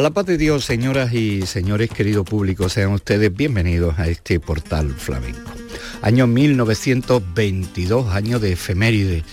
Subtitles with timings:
[0.00, 4.40] A la paz de Dios, señoras y señores, querido público, sean ustedes bienvenidos a este
[4.40, 5.52] portal flamenco.
[6.00, 9.24] Año 1922, año de efeméride,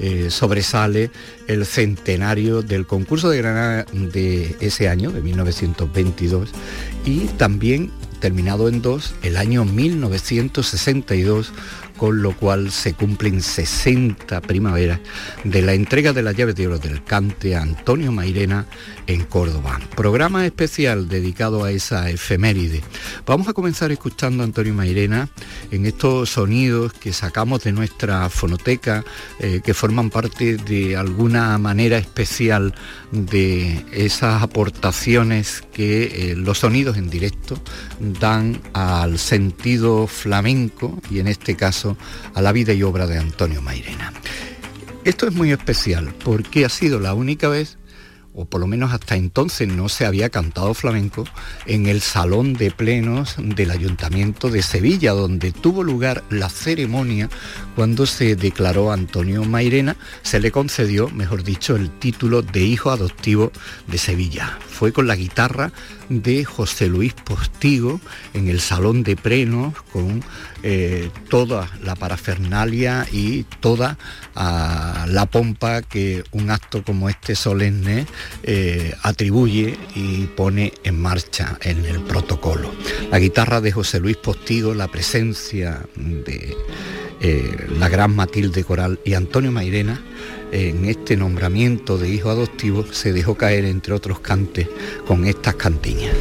[0.00, 1.12] eh, sobresale
[1.46, 6.50] el centenario del concurso de Granada de ese año, de 1922,
[7.04, 11.52] y también terminado en dos, el año 1962,
[11.96, 15.00] con lo cual se cumplen 60 primaveras
[15.44, 18.66] de la entrega de las llaves de oro del cante a Antonio Mairena
[19.06, 19.80] en Córdoba.
[19.94, 22.82] Programa especial dedicado a esa efeméride.
[23.26, 25.28] Vamos a comenzar escuchando a Antonio Mairena
[25.70, 29.04] en estos sonidos que sacamos de nuestra fonoteca,
[29.38, 32.74] eh, que forman parte de alguna manera especial
[33.12, 37.60] de esas aportaciones que eh, los sonidos en directo
[38.00, 41.85] dan al sentido flamenco y en este caso
[42.34, 44.12] a la vida y obra de Antonio Mairena.
[45.04, 47.78] Esto es muy especial porque ha sido la única vez
[48.36, 51.24] o por lo menos hasta entonces no se había cantado flamenco,
[51.64, 57.30] en el Salón de Plenos del Ayuntamiento de Sevilla, donde tuvo lugar la ceremonia
[57.74, 63.52] cuando se declaró Antonio Mairena, se le concedió, mejor dicho, el título de hijo adoptivo
[63.86, 64.58] de Sevilla.
[64.68, 65.72] Fue con la guitarra
[66.10, 68.00] de José Luis Postigo
[68.34, 70.22] en el Salón de Plenos con
[70.68, 73.96] eh, toda la parafernalia y toda
[74.34, 78.04] ah, la pompa que un acto como este solemne
[78.42, 82.74] eh, atribuye y pone en marcha en el protocolo.
[83.12, 86.56] La guitarra de José Luis Postigo, la presencia de
[87.20, 90.02] eh, la gran Matilde Coral y Antonio Mairena,
[90.50, 94.66] en este nombramiento de hijo adoptivo se dejó caer, entre otros cantes,
[95.06, 96.16] con estas cantiñas.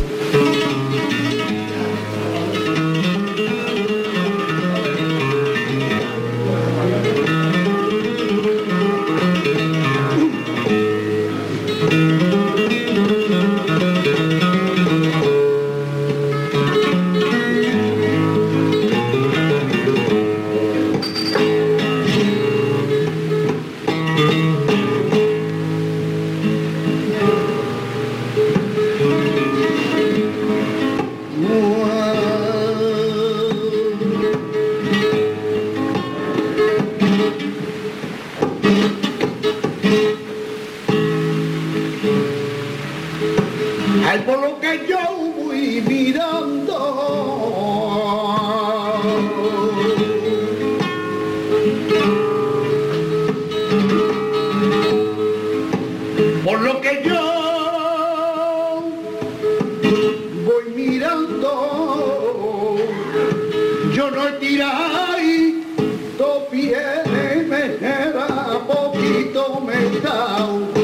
[69.15, 70.74] Benito me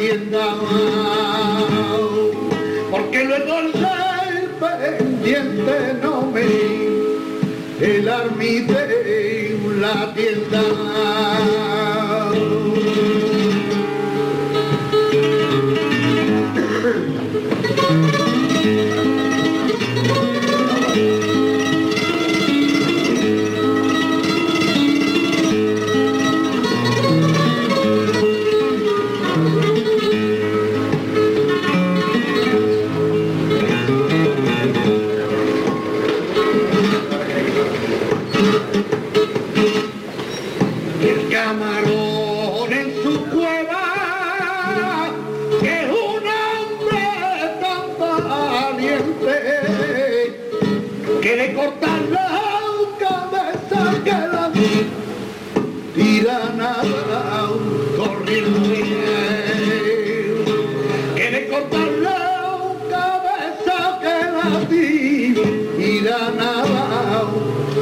[0.00, 0.56] tienda
[2.90, 3.72] porque luego el
[4.58, 6.46] pendiente no me
[7.80, 10.62] el armite la tienda.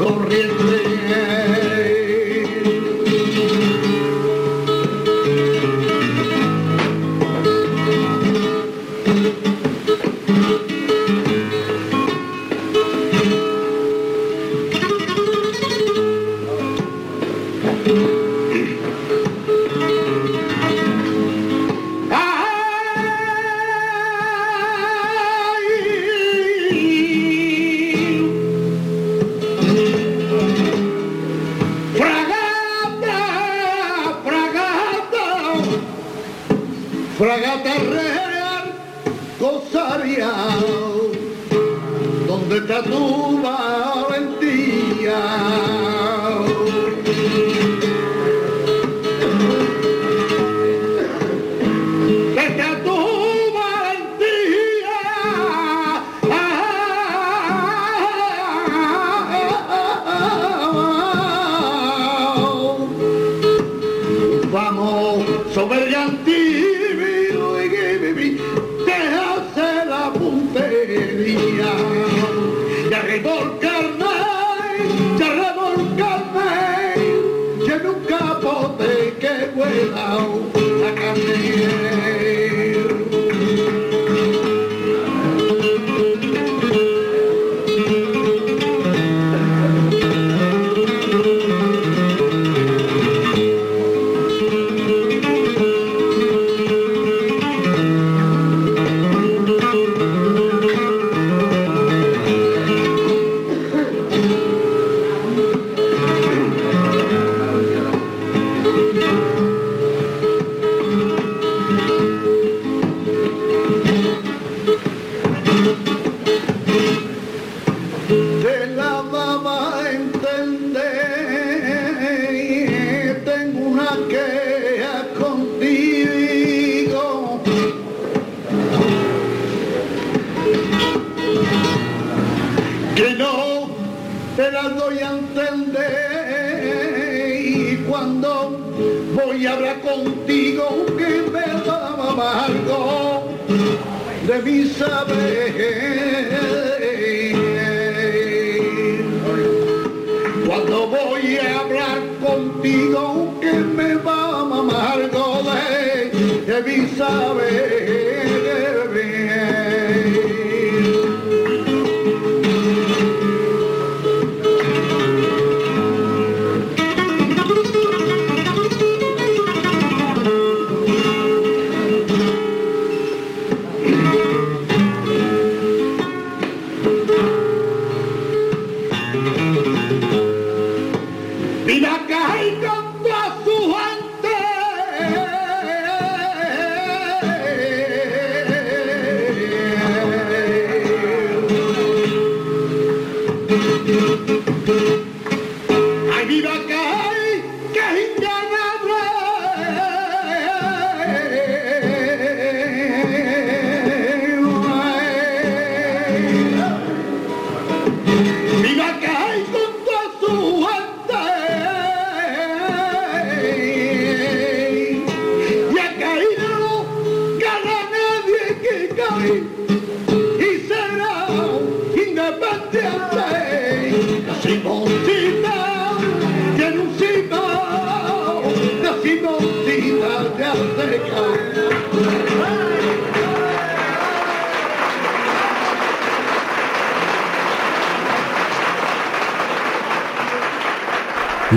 [0.08, 0.57] Corriente.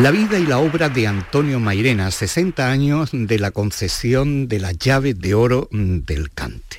[0.01, 4.75] La vida y la obra de Antonio Mairena, 60 años de la concesión de las
[4.79, 6.77] llaves de oro mm, del Cante.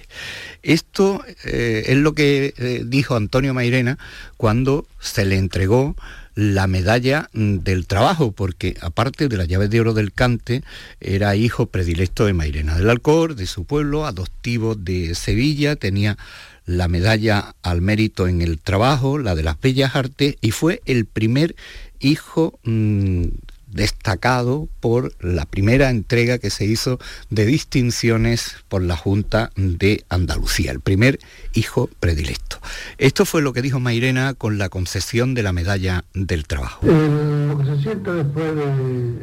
[0.64, 3.96] Esto eh, es lo que eh, dijo Antonio Mairena
[4.36, 5.94] cuando se le entregó
[6.34, 10.64] la medalla mm, del trabajo, porque aparte de las llaves de oro del Cante,
[11.00, 16.18] era hijo predilecto de Mairena del Alcor, de su pueblo, adoptivo de Sevilla, tenía
[16.66, 21.06] la medalla al mérito en el trabajo, la de las bellas artes, y fue el
[21.06, 21.54] primer
[22.02, 23.24] hijo mm,
[23.72, 26.98] destacado por la primera entrega que se hizo
[27.30, 31.18] de distinciones por la Junta de Andalucía, el primer
[31.54, 32.58] hijo predilecto.
[32.98, 36.86] Esto fue lo que dijo Mairena con la concesión de la medalla del trabajo.
[36.86, 39.14] lo que se siente después de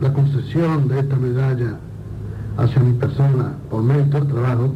[0.00, 1.78] la concesión de esta medalla
[2.58, 4.74] hacia mi persona por mérito del trabajo,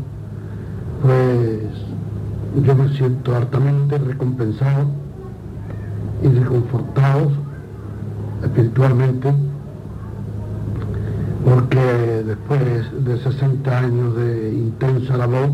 [1.02, 1.60] pues
[2.64, 5.01] yo me siento hartamente recompensado
[6.22, 7.30] y reconfortado
[8.42, 9.32] espiritualmente,
[11.44, 11.80] porque
[12.24, 15.50] después de 60 años de intensa labor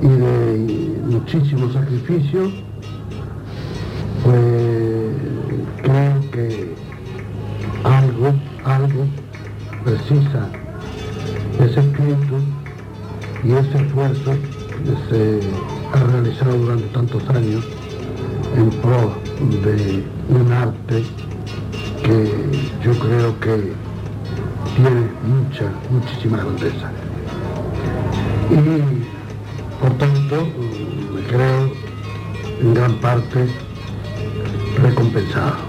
[0.00, 2.50] y de muchísimo sacrificio,
[4.24, 5.14] pues
[5.82, 6.74] creo que
[7.84, 8.34] algo,
[8.64, 9.04] algo
[9.84, 10.48] precisa
[11.60, 12.36] ese espíritu
[13.44, 14.32] y ese esfuerzo
[14.84, 15.40] que se
[15.92, 17.64] ha realizado durante tantos años
[18.58, 19.14] en pro
[19.62, 21.04] de un arte
[22.02, 22.32] que
[22.84, 23.72] yo creo que
[24.74, 26.90] tiene mucha, muchísima grandeza.
[28.50, 30.48] Y por tanto
[31.14, 31.70] me creo
[32.60, 33.46] en gran parte
[34.82, 35.67] recompensado.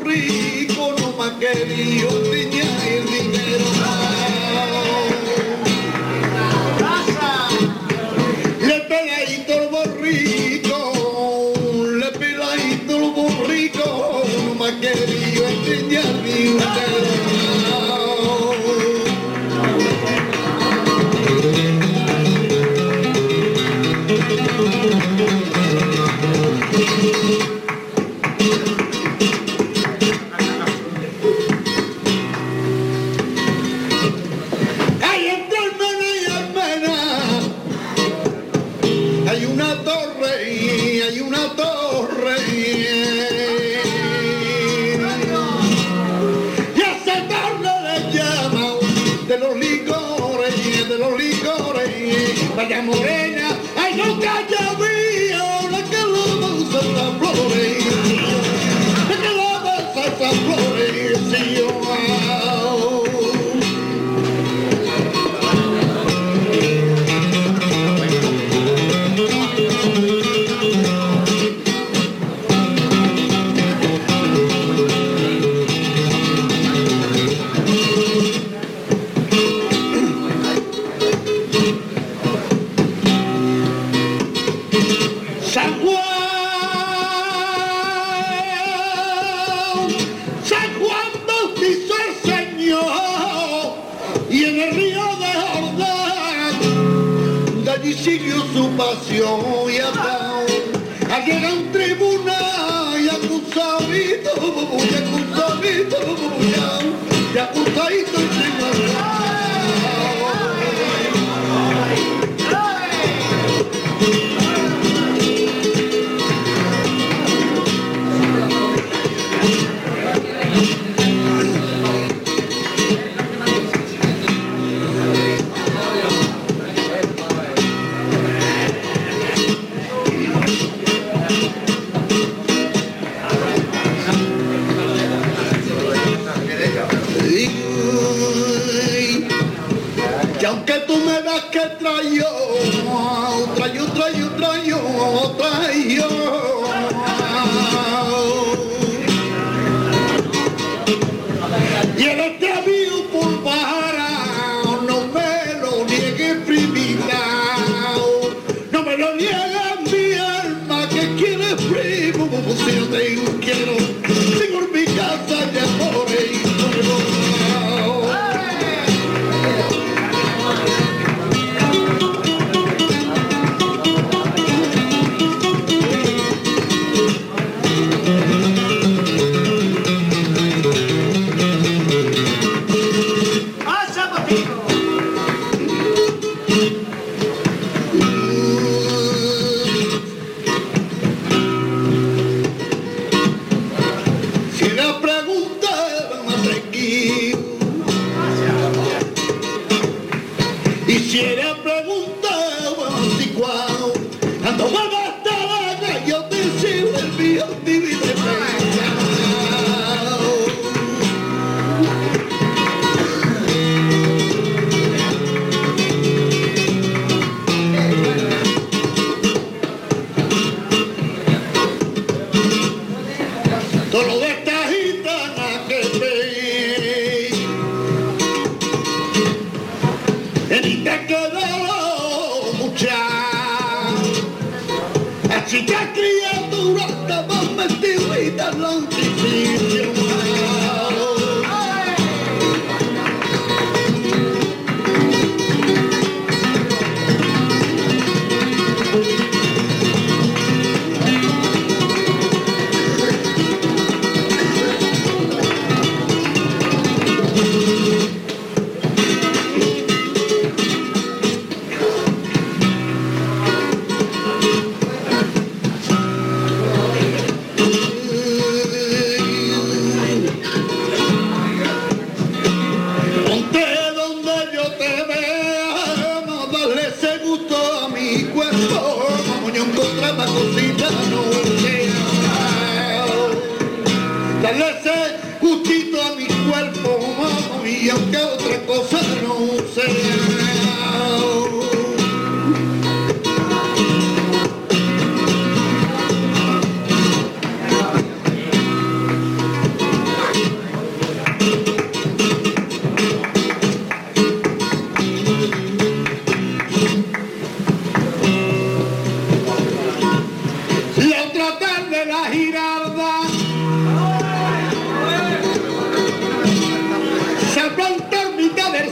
[0.00, 0.69] free.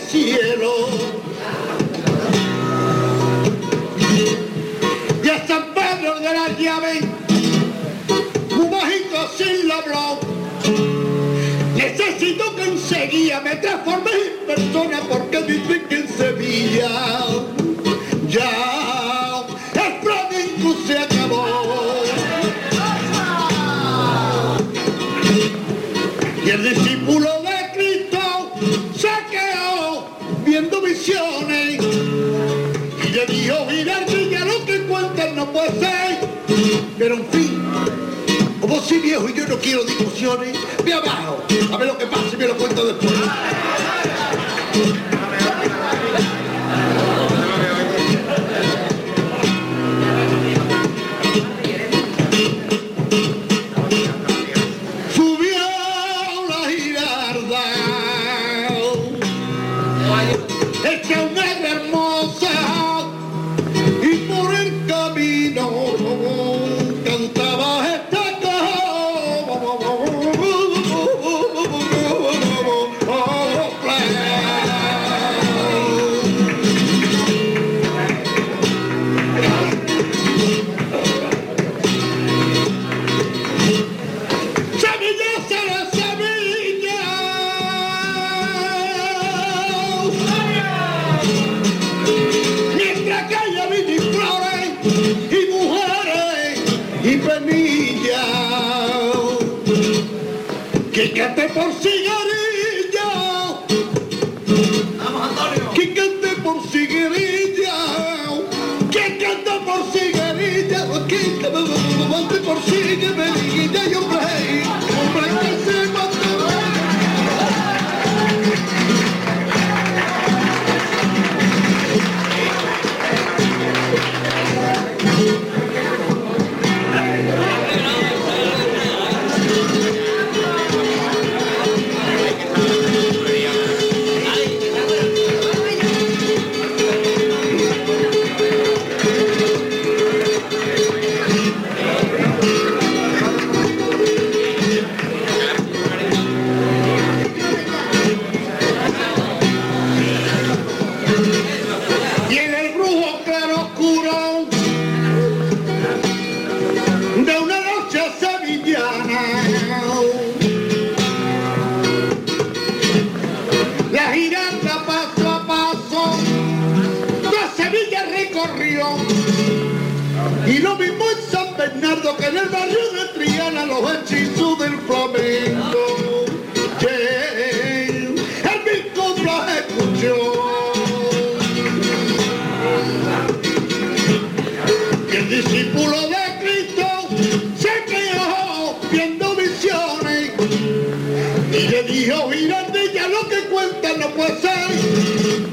[0.09, 0.89] cielo.
[5.23, 7.01] Y a San Pedro de la llave,
[8.59, 10.19] un bajito sin labro.
[11.77, 17.58] Necesito conseguía, me transformé en persona porque viví en Sevilla.
[37.09, 37.63] ver a un fin.
[38.61, 41.43] Como soy viejo y yo no quiero discusiones, ve abajo,
[41.73, 43.15] a ver lo que pasa y me lo cuento después.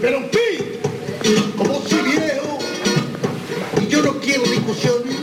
[0.01, 2.57] Pero en fin, como si viejo,
[3.79, 5.17] y yo no quiero discusiones.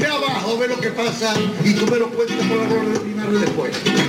[0.00, 1.32] De abajo ve lo que pasa
[1.64, 3.99] y tú me lo cuentas por la de primero y después.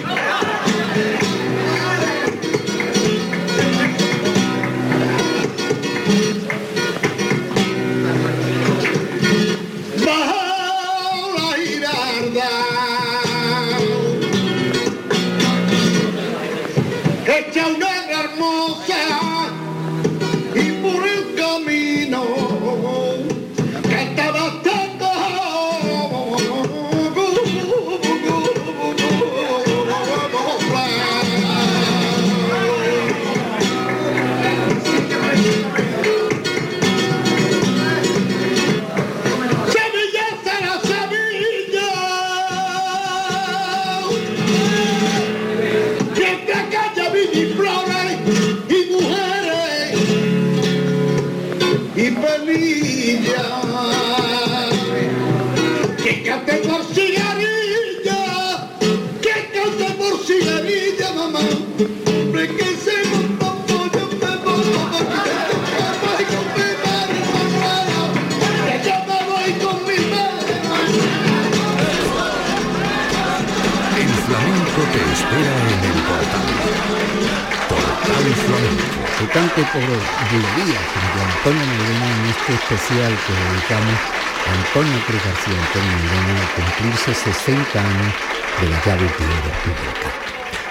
[85.18, 88.14] García Antonio al cumplirse 60 años
[88.62, 89.12] de la llave de.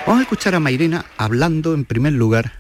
[0.07, 2.53] Vamos a escuchar a Mairena hablando en primer lugar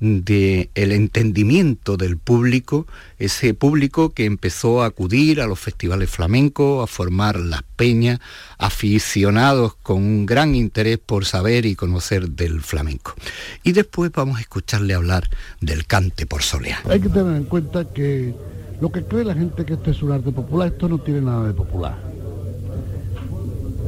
[0.00, 2.86] de el entendimiento del público,
[3.18, 8.18] ese público que empezó a acudir a los festivales flamencos, a formar las peñas,
[8.56, 13.14] aficionados con un gran interés por saber y conocer del flamenco.
[13.62, 15.28] Y después vamos a escucharle hablar
[15.60, 16.80] del cante por soleá.
[16.88, 18.34] Hay que tener en cuenta que
[18.80, 21.46] lo que cree la gente que esto es un arte popular, esto no tiene nada
[21.46, 21.96] de popular.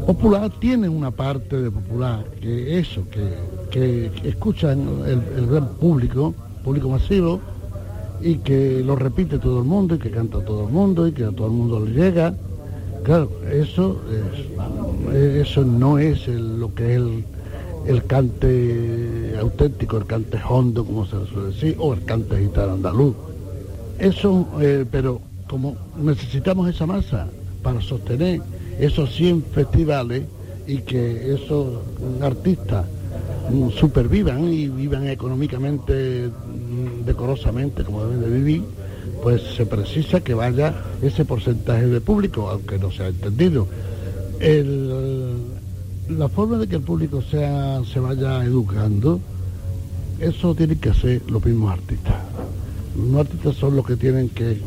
[0.06, 3.28] Popular tiene una parte de popular, que eso, que,
[3.70, 7.40] que escuchan el, el gran público, público masivo,
[8.20, 11.24] y que lo repite todo el mundo, y que canta todo el mundo, y que
[11.24, 12.34] a todo el mundo le llega.
[13.04, 17.24] Claro, eso, es- eso no es lo que es el,
[17.86, 23.14] el cante auténtico, el cante hondo, como se suele decir, o el cante gitano andaluz.
[24.02, 27.28] Eso, eh, pero como necesitamos esa masa
[27.62, 28.40] para sostener
[28.80, 30.24] esos 100 festivales
[30.66, 31.78] y que esos
[32.20, 32.84] artistas
[33.48, 38.62] mm, supervivan y vivan económicamente, mm, decorosamente, como deben de vivir,
[39.22, 43.68] pues se precisa que vaya ese porcentaje de público, aunque no se ha entendido.
[46.08, 49.20] La forma de que el público sea, se vaya educando,
[50.18, 52.16] eso tiene que hacer los mismos artistas.
[52.96, 54.58] Los artistas son los que tienen que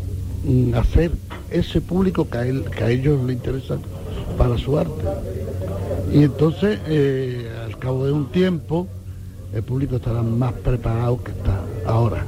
[0.44, 1.12] mm, hacer
[1.52, 3.78] ese público que a, ellos les interesa
[4.38, 5.04] para su arte.
[6.12, 8.88] Y entonces, eh, al cabo de un tiempo,
[9.54, 12.26] el público estará más preparado que está ahora.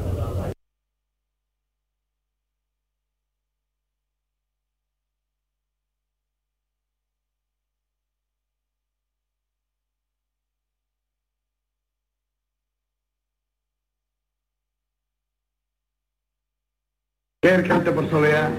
[17.44, 18.50] Que el cante por soleá,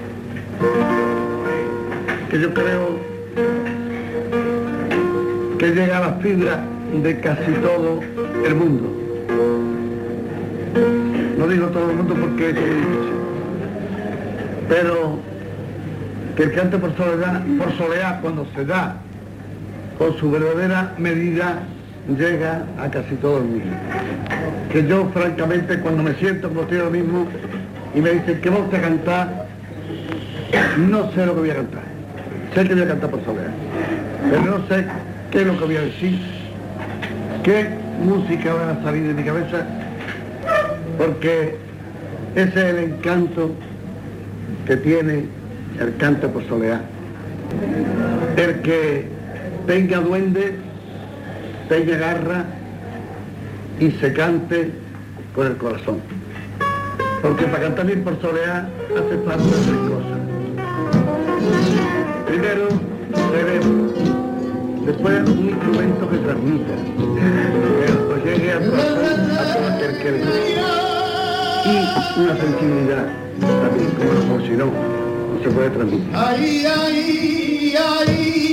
[2.31, 2.97] que yo creo
[5.59, 6.61] que llega a la fibra
[7.03, 7.99] de casi todo
[8.47, 8.89] el mundo.
[11.37, 12.57] No digo todo el mundo porque es
[14.69, 15.19] pero
[16.37, 18.95] que el cante por soleá, por soleá cuando se da
[19.99, 21.65] con su verdadera medida
[22.17, 23.77] llega a casi todo el mundo.
[24.71, 27.27] Que yo francamente cuando me siento ahora mismo
[27.99, 29.47] y me dicen que vamos a cantar,
[30.77, 31.83] no sé lo que voy a cantar.
[32.55, 33.51] Sé que voy a cantar por soledad,
[34.31, 34.85] pero no sé
[35.33, 36.21] qué es lo que voy a decir,
[37.43, 37.69] qué
[38.05, 39.67] música va a salir de mi cabeza,
[40.97, 41.57] porque
[42.37, 43.51] ese es el encanto
[44.65, 45.25] que tiene
[45.81, 46.81] el canto por soleá.
[48.37, 49.09] El que
[49.67, 50.55] tenga duende,
[51.69, 52.45] tenga garra
[53.81, 54.71] y se cante
[55.35, 56.18] con el corazón.
[57.23, 60.19] Porque para cantar bien por soleá hace falta tres cosas.
[62.27, 62.69] Primero,
[63.33, 63.73] cerebro.
[64.87, 66.75] Después, un instrumento que transmita.
[68.25, 68.75] Que llegue a todo
[69.69, 70.19] aquel que le
[71.65, 73.07] Y una sensibilidad
[73.41, 73.91] también,
[74.27, 76.11] como, si no, no se puede transmitir.
[76.15, 78.49] Ay, ay, ay, ay.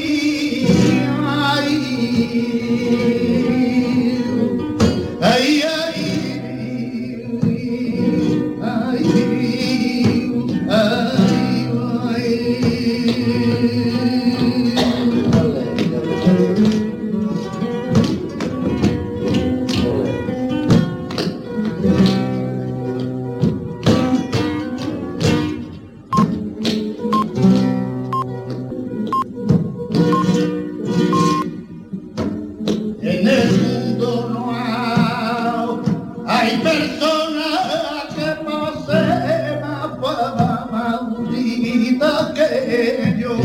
[36.99, 43.36] persona que pase más maldita que yo.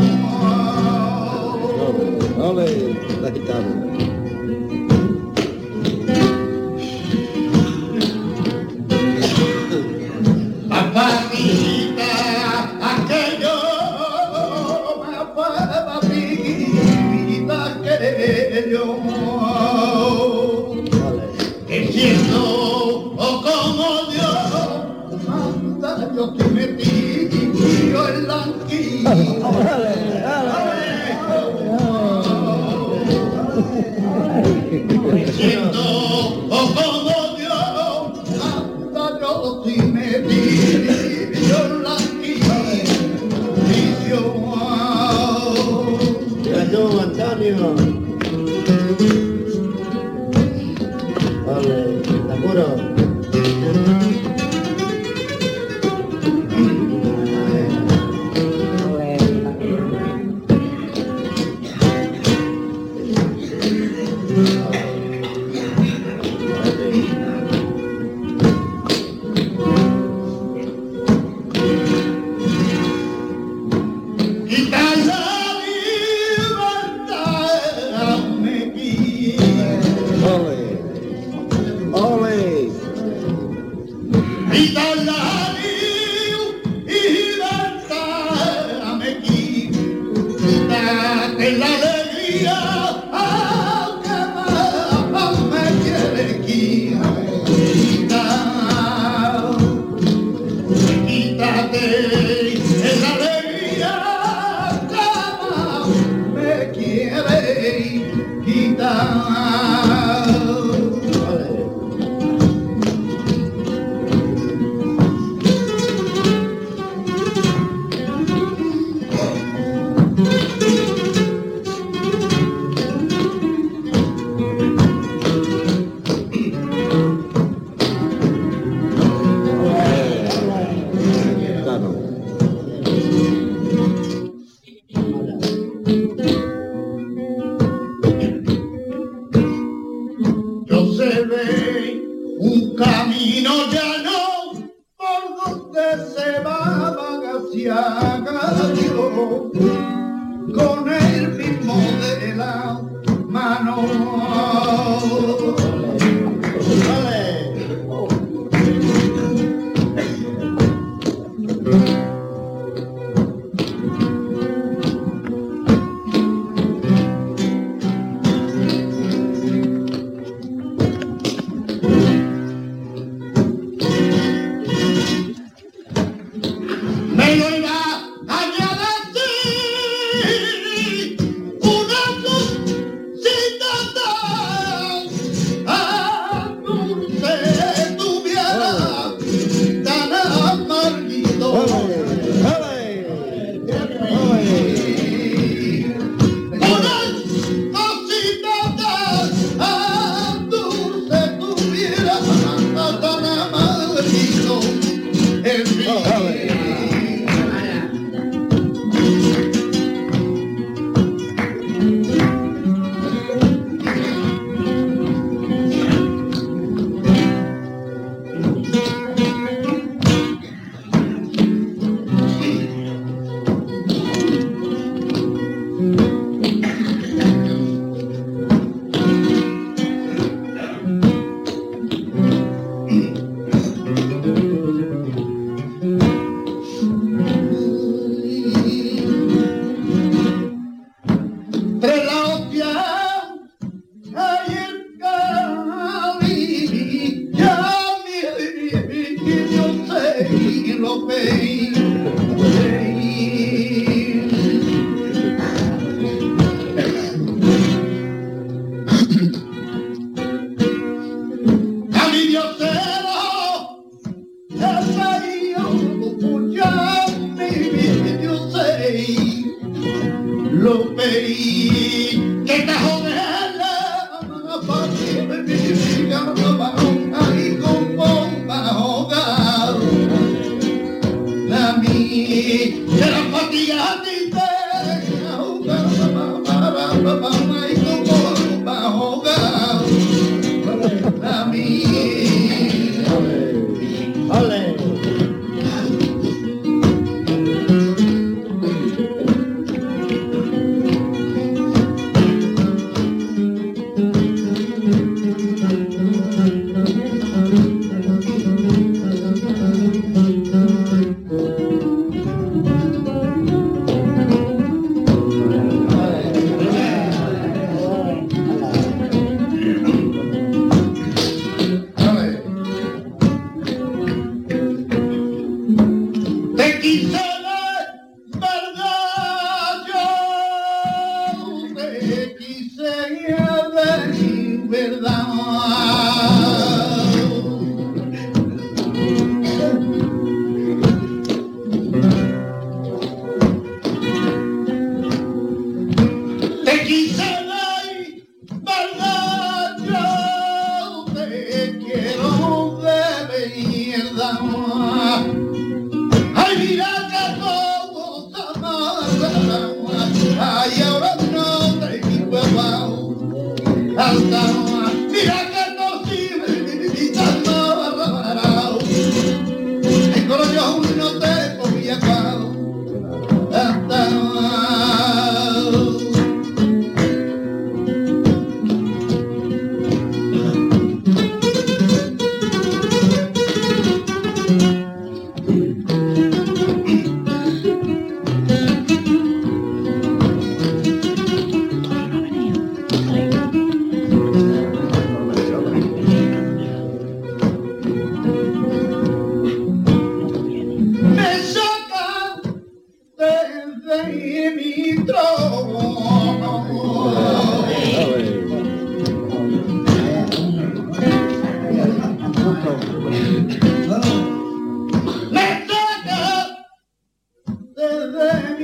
[2.42, 4.19] Ole, la guitarra.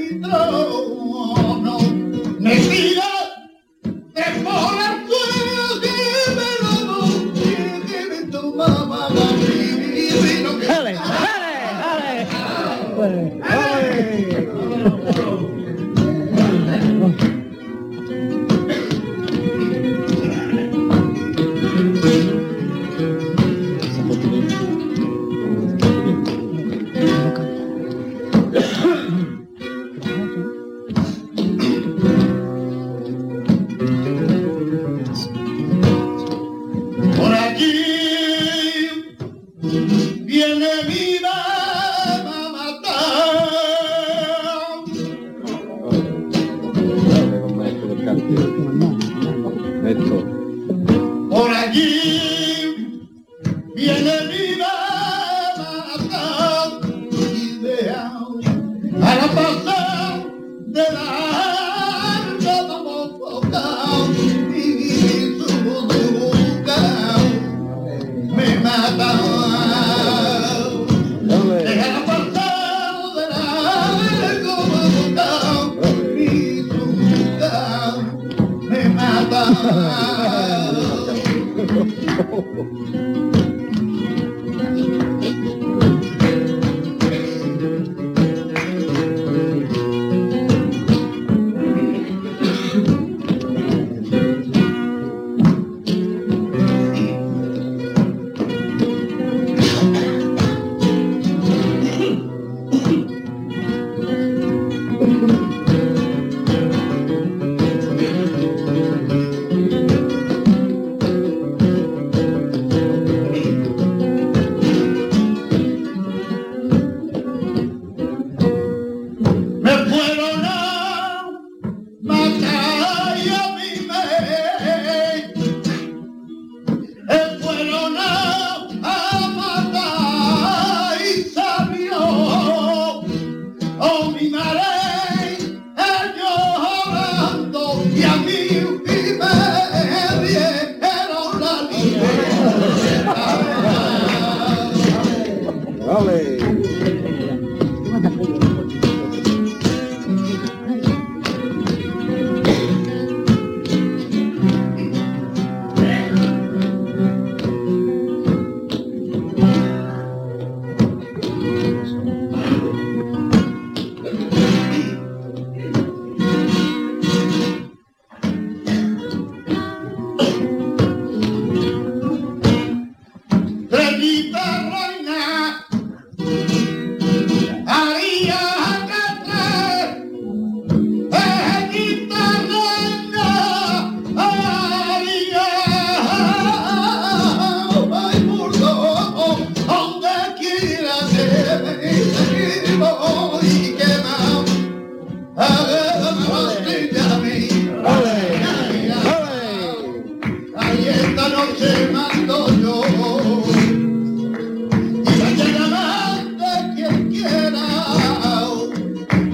[0.06, 1.78] Mi trono.
[2.38, 3.05] Me tira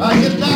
[0.04, 0.51] I get down.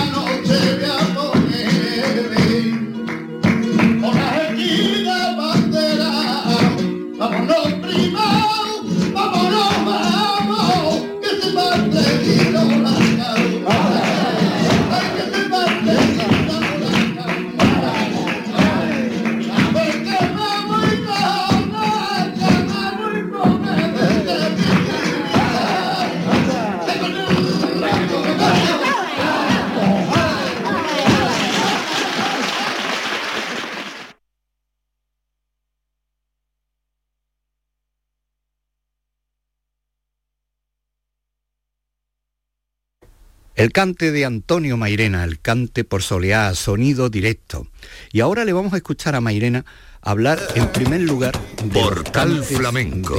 [43.67, 47.67] El cante de Antonio Mairena, el cante por soleá, sonido directo.
[48.13, 49.65] Y ahora le vamos a escuchar a Mairena
[50.03, 51.33] hablar en primer lugar
[51.65, 53.17] de Portal Flamenco.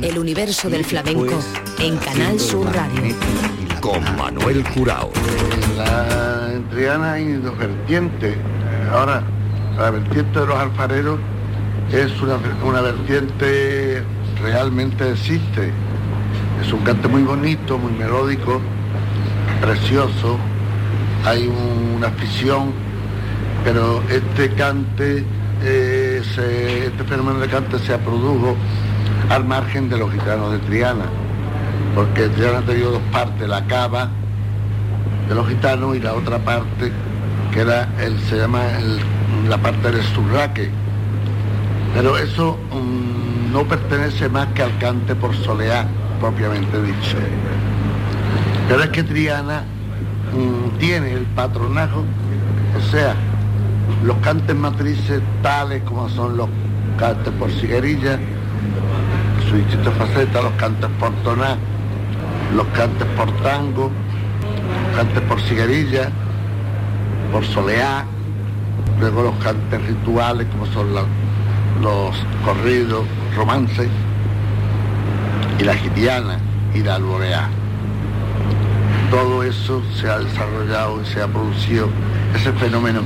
[0.00, 1.42] el universo del flamenco
[1.80, 3.16] en Canal Sur Radio.
[3.80, 5.10] Con Manuel Curao.
[5.60, 8.36] En la Triana hay dos vertientes.
[8.92, 9.24] Ahora,
[9.76, 11.18] la vertiente de los alfareros
[11.92, 14.04] es una, una vertiente
[14.40, 15.72] realmente existe.
[16.64, 18.60] Es un cante muy bonito, muy melódico,
[19.60, 20.38] precioso,
[21.24, 21.50] hay
[21.96, 22.72] una afición,
[23.64, 25.24] pero este cante,
[25.62, 28.56] eh, este fenómeno de cante se produjo
[29.28, 31.06] al margen de los gitanos de Triana,
[31.94, 34.10] porque Triana ha tenido dos partes, la cava
[35.28, 36.90] de los gitanos y la otra parte
[37.52, 38.62] que era el, se llama
[39.48, 40.70] la parte del surraque.
[41.94, 45.86] Pero eso mm, no pertenece más que al cante por soleá,
[46.20, 47.16] propiamente dicho.
[48.70, 49.64] Pero es que Triana
[50.32, 52.04] mm, tiene el patronajo,
[52.78, 53.16] o sea,
[54.04, 56.48] los cantes matrices tales como son los
[56.96, 58.16] cantes por ciguerilla,
[59.48, 61.56] su distintas facetas, los cantes por toná,
[62.54, 63.90] los cantes por tango,
[64.86, 66.08] los cantes por ciguerilla,
[67.32, 68.04] por soleá,
[69.00, 73.04] luego los cantes rituales como son los corridos,
[73.36, 73.88] romances,
[75.58, 76.38] y la gitiana
[76.72, 77.50] y la alboreá
[79.10, 81.88] todo eso se ha desarrollado y se ha producido
[82.34, 83.02] ese fenómeno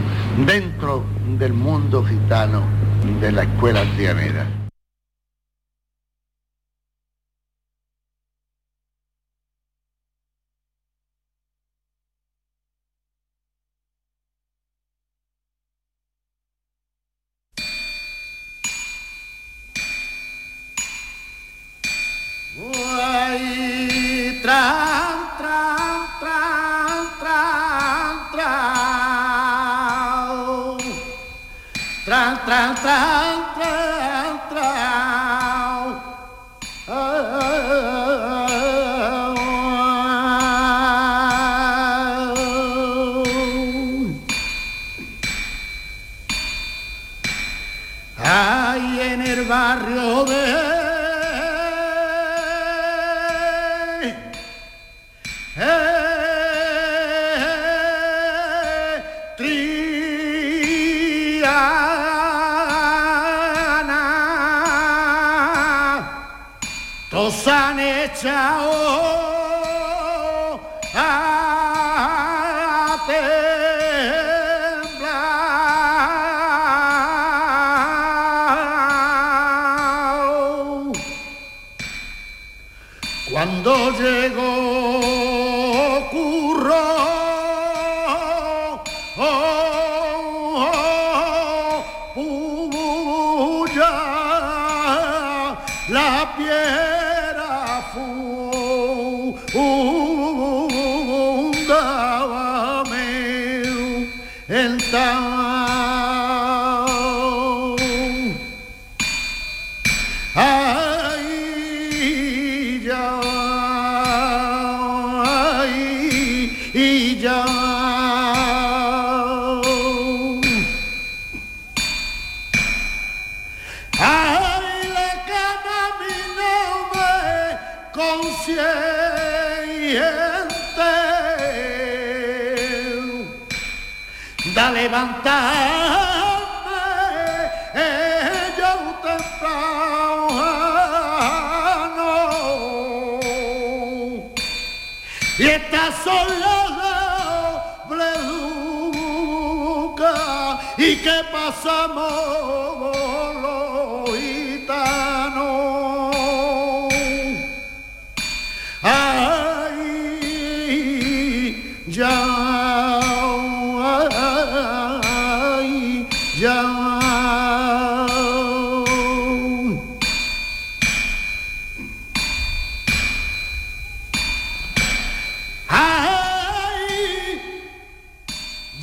[0.47, 1.03] dentro
[1.39, 2.63] del mundo gitano
[3.21, 4.64] de la escuela trianera.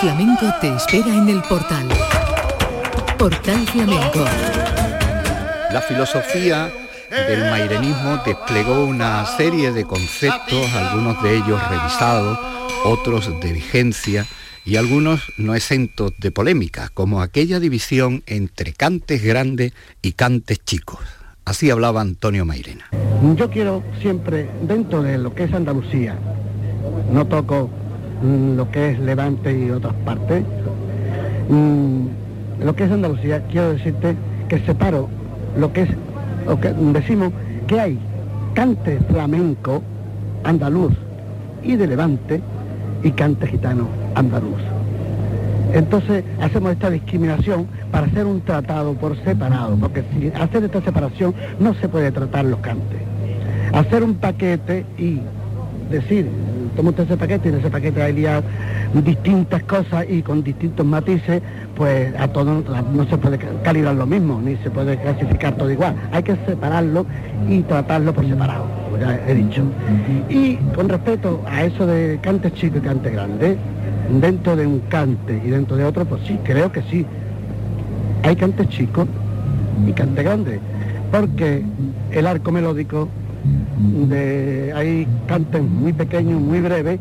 [0.00, 1.86] flamenco te espera en el portal.
[3.18, 4.24] Portal Flamenco.
[5.72, 6.72] La filosofía
[7.10, 12.38] del mairenismo desplegó una serie de conceptos, algunos de ellos revisados,
[12.86, 14.26] otros de vigencia
[14.64, 21.00] y algunos no exentos de polémica, como aquella división entre cantes grandes y cantes chicos.
[21.44, 22.86] Así hablaba Antonio Mairena.
[23.36, 26.18] Yo quiero siempre, dentro de lo que es Andalucía,
[27.12, 27.68] no toco
[28.22, 30.44] lo que es Levante y otras partes.
[31.48, 34.14] Mm, lo que es Andalucía, quiero decirte
[34.48, 35.08] que separo
[35.56, 35.90] lo que es,
[36.46, 37.32] lo que decimos
[37.66, 37.98] que hay
[38.54, 39.82] cante flamenco
[40.44, 40.92] andaluz
[41.62, 42.40] y de Levante
[43.02, 44.60] y cante gitano andaluz.
[45.72, 51.34] Entonces hacemos esta discriminación para hacer un tratado por separado, porque si hacer esta separación
[51.60, 52.98] no se puede tratar los cantes.
[53.72, 55.20] Hacer un paquete y
[55.90, 56.28] decir
[56.80, 58.26] toma usted ese paquete y en ese paquete hay
[59.04, 61.42] distintas cosas y con distintos matices,
[61.76, 62.64] pues a todos
[62.94, 65.94] no se puede calibrar lo mismo, ni se puede clasificar todo igual.
[66.10, 67.04] Hay que separarlo
[67.48, 69.62] y tratarlo por separado, como ya he dicho.
[70.30, 73.58] Y con respecto a eso de cante chico y cante grande,
[74.18, 77.04] dentro de un cante y dentro de otro, pues sí, creo que sí.
[78.22, 79.06] Hay cante chico
[79.86, 80.60] y cante grande,
[81.12, 81.62] porque
[82.10, 83.08] el arco melódico
[84.08, 86.98] de, hay cantes muy pequeños, muy breves,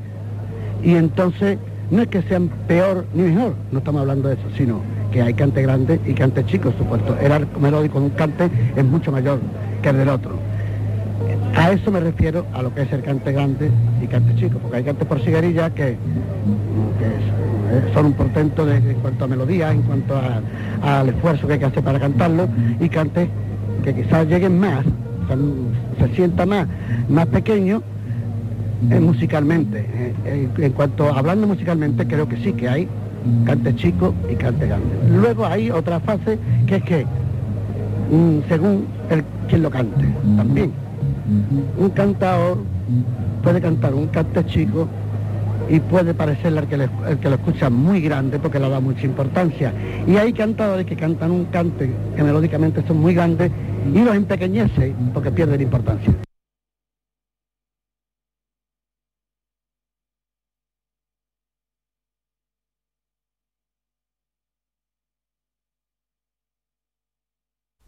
[0.83, 1.57] y entonces
[1.91, 4.81] no es que sean peor ni mejor, no estamos hablando de eso, sino
[5.11, 7.17] que hay cante grande y cante chico, supuesto.
[7.19, 9.39] El arco melódico de un cante es mucho mayor
[9.81, 10.31] que el del otro.
[11.55, 13.69] A eso me refiero a lo que es el cante grande
[14.01, 15.97] y cante chico, porque hay cantes por cigarilla que,
[17.93, 20.19] son un portento en cuanto a melodía, en cuanto
[20.81, 22.47] al esfuerzo que hay que hacer para cantarlo,
[22.79, 23.29] y cantes
[23.83, 24.85] que quizás lleguen más
[25.99, 26.67] se sienta más,
[27.07, 27.82] más pequeño
[28.89, 29.80] eh, musicalmente.
[29.80, 32.88] Eh, eh, en cuanto hablando musicalmente, creo que sí, que hay
[33.45, 34.95] cante chico y cante grande.
[35.11, 40.05] Luego hay otra fase que es que, mm, según el quien lo cante,
[40.38, 40.71] también.
[41.77, 42.59] Un cantador
[43.43, 44.88] puede cantar un cante chico
[45.69, 49.05] y puede parecerle al que, el que lo escucha muy grande porque le da mucha
[49.05, 49.73] importancia.
[50.07, 53.51] Y hay cantadores que cantan un cante que melódicamente son muy grandes
[53.93, 56.13] y los empequeñece porque pierden importancia.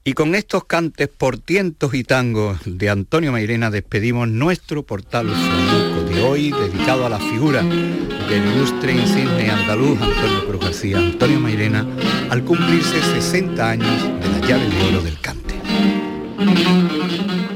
[0.04, 6.24] Y con estos cantes portientos y tangos de Antonio Mairena despedimos nuestro portal flamenco de
[6.24, 11.86] hoy dedicado a la figura del ilustre insigne andaluz Antonio Cruz García, Antonio Mairena,
[12.32, 15.61] al cumplirse 60 años de la llave de oro del cante
[16.54, 17.51] thank you